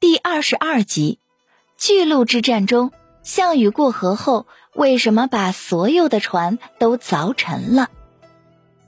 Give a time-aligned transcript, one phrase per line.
[0.00, 1.18] 第二十二集，
[1.78, 7.88] 巨鹿之战中，项羽过河后，为什么把所有的船都凿沉了？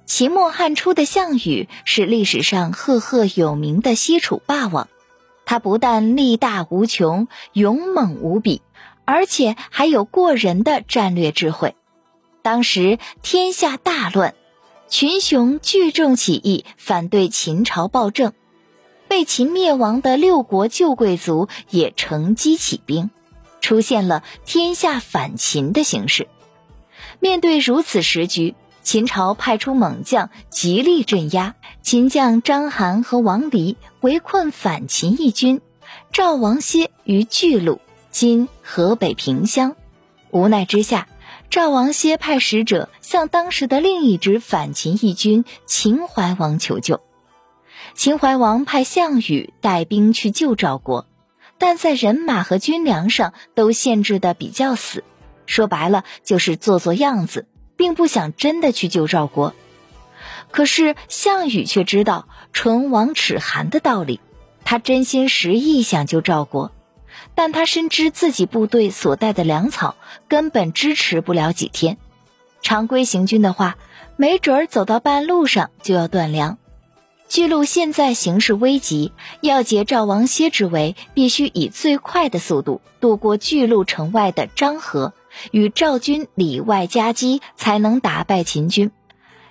[0.04, 4.88] 秦末汉初的项羽是历史上赫赫有名的西楚霸王，
[5.46, 8.60] 他不但力大无穷、勇猛无比，
[9.04, 11.74] 而且还有过人的战略智慧。
[12.42, 14.34] 当时天下大乱，
[14.88, 18.34] 群雄聚众起义，反对秦朝暴政。
[19.08, 23.10] 被秦灭亡的六国旧贵族也乘机起兵，
[23.60, 26.28] 出现了天下反秦的形势。
[27.20, 31.54] 面对如此时局，秦朝派出猛将，极力镇压。
[31.82, 35.60] 秦将章邯和王离围困反秦义军
[36.12, 39.76] 赵王歇于巨鹿（今河北平乡）。
[40.32, 41.06] 无奈之下，
[41.48, 47.00] 赵王歇派使者向当时的另一支反秦义军秦怀王求救。
[47.96, 51.06] 秦怀王派项羽带兵去救赵国，
[51.58, 55.02] 但在人马和军粮上都限制的比较死，
[55.46, 57.46] 说白了就是做做样子。
[57.76, 59.54] 并不想真的去救赵国，
[60.50, 64.18] 可是项羽却知道“唇亡齿寒”的道理，
[64.64, 66.72] 他真心实意想救赵国，
[67.34, 69.94] 但他深知自己部队所带的粮草
[70.26, 71.98] 根本支持不了几天，
[72.62, 73.76] 常规行军的话，
[74.16, 76.56] 没准儿走到半路上就要断粮。
[77.28, 85.12] 巨鹿现在形势危急，要解赵王歇之围，必须以最快的速度渡过巨鹿城外的漳河。
[85.50, 88.90] 与赵军里外夹击，才能打败秦军。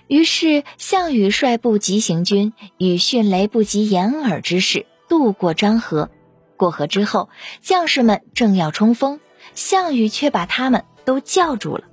[0.08, 6.10] 于是，项羽率部急行军，以迅雷不及掩耳之势渡过漳河。
[6.56, 7.28] 过河之后，
[7.60, 9.20] 将士们正要冲锋，
[9.54, 11.84] 项羽却把他们都叫住了：“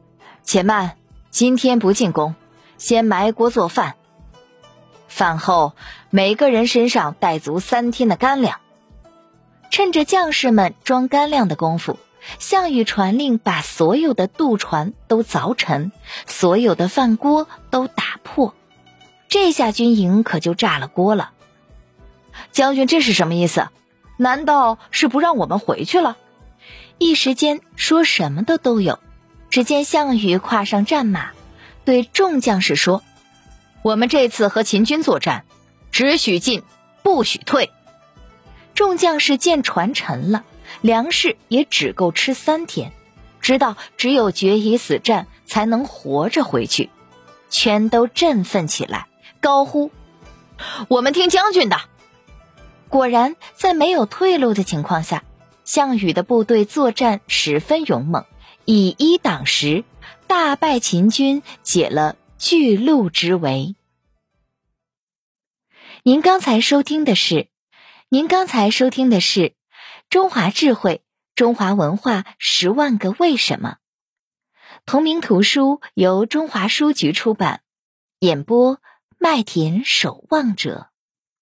[0.44, 0.98] 且慢，
[1.30, 2.34] 今天不进攻，
[2.78, 3.96] 先埋锅做饭。
[5.14, 5.74] 饭后，
[6.10, 8.60] 每个人身上带足三天的干粮。
[9.70, 12.00] 趁着将士们装干粮的功夫。”
[12.40, 15.92] 项羽传令，把所有的渡船都凿沉，
[16.26, 18.56] 所有的饭锅都打破，
[19.28, 21.32] 这下军营可就炸了锅了。
[22.52, 23.68] 将军，这是什么意思？
[24.16, 26.16] 难道是不让我们回去了？
[26.98, 29.00] 一时间说什么的都有。
[29.50, 31.32] 只见项羽跨上战马，
[31.84, 33.04] 对众将士说
[33.84, 35.46] ：“我们这次和秦军作战，
[35.92, 36.64] 只许进，
[37.04, 37.70] 不许退。”
[38.74, 40.44] 众将士见船沉了。
[40.82, 42.94] 粮食也只够吃三天，
[43.42, 46.90] 知道只有决一死战才能活着回去，
[47.50, 49.08] 全都振奋起来，
[49.40, 49.92] 高呼
[50.88, 51.80] ：“我们听将军的！”
[52.90, 55.24] 果然，在没有退路的情况下，
[55.64, 58.26] 项羽的部队作战十分勇猛，
[58.66, 59.84] 以一挡十，
[60.28, 63.76] 大败秦军，解了巨鹿之围。
[66.04, 67.48] 您刚才收听的是，
[68.10, 69.56] 您刚才收听的是。
[70.10, 71.02] 中华智慧，
[71.34, 73.78] 中华文化十万个为什么。
[74.86, 77.64] 同名图书由中华书局出版，
[78.20, 78.80] 演播
[79.18, 80.90] 麦田守望者。